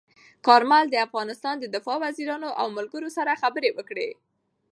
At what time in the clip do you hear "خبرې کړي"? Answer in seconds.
3.41-4.09